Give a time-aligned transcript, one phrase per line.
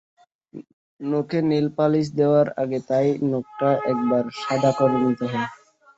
[0.99, 5.47] নখে nail polish দেওয়ার আগে তাই নখটা একেবারে সাদা করে নিতে হয়।